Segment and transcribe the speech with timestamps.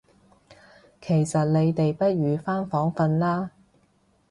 [0.99, 3.51] 其實你哋不如返房訓啦